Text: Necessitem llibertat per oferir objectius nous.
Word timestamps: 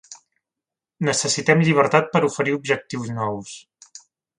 Necessitem 1.09 1.63
llibertat 1.67 2.11
per 2.17 2.25
oferir 2.31 2.59
objectius 2.59 3.17
nous. 3.23 3.57